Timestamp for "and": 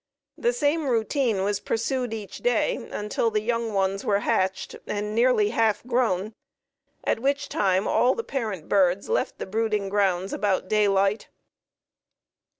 4.87-5.13